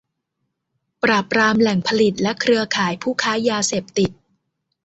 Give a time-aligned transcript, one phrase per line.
[1.03, 4.11] ปราบปรามแหล่งผลิตและเครือข่ายผู้ค้ายาเสพติด